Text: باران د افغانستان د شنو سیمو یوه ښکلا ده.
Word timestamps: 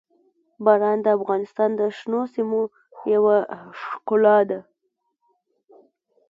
باران 0.65 0.97
د 1.03 1.07
افغانستان 1.17 1.69
د 1.79 1.81
شنو 1.97 2.21
سیمو 2.33 2.61
یوه 3.13 3.37
ښکلا 3.81 4.37
ده. 4.49 4.59